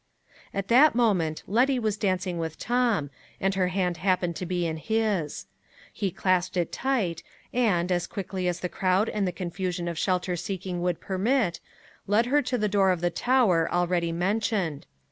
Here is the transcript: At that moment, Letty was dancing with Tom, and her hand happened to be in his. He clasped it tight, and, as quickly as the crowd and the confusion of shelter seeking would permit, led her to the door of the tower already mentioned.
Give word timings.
At 0.51 0.67
that 0.69 0.95
moment, 0.95 1.43
Letty 1.45 1.77
was 1.77 1.95
dancing 1.95 2.39
with 2.39 2.57
Tom, 2.57 3.11
and 3.39 3.53
her 3.53 3.67
hand 3.67 3.97
happened 3.97 4.35
to 4.37 4.47
be 4.47 4.65
in 4.65 4.77
his. 4.77 5.45
He 5.93 6.09
clasped 6.09 6.57
it 6.57 6.71
tight, 6.71 7.21
and, 7.53 7.91
as 7.91 8.07
quickly 8.07 8.47
as 8.47 8.61
the 8.61 8.67
crowd 8.67 9.09
and 9.09 9.27
the 9.27 9.31
confusion 9.31 9.87
of 9.87 9.99
shelter 9.99 10.35
seeking 10.35 10.81
would 10.81 11.01
permit, 11.01 11.59
led 12.07 12.25
her 12.25 12.41
to 12.41 12.57
the 12.57 12.67
door 12.67 12.89
of 12.89 13.01
the 13.01 13.11
tower 13.11 13.71
already 13.71 14.11
mentioned. 14.11 14.87